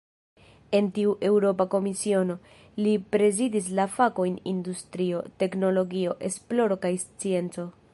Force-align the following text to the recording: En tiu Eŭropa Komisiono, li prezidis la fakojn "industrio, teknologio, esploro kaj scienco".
En 0.77 0.87
tiu 0.97 1.11
Eŭropa 1.27 1.67
Komisiono, 1.73 2.37
li 2.87 2.95
prezidis 3.17 3.69
la 3.81 3.87
fakojn 3.99 4.41
"industrio, 4.57 5.21
teknologio, 5.45 6.21
esploro 6.33 6.85
kaj 6.87 6.97
scienco". 7.07 7.73